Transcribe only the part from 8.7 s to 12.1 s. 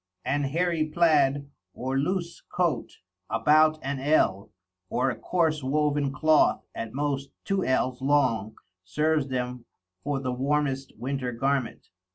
serves them for the warmest Winter Garment.